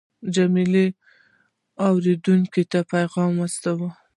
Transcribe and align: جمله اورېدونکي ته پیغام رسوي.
جمله 0.35 0.83
اورېدونکي 1.87 2.63
ته 2.71 2.79
پیغام 2.93 3.33
رسوي. 3.43 3.89